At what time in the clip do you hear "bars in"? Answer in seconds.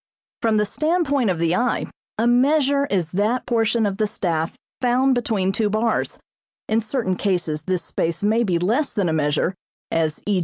5.69-6.81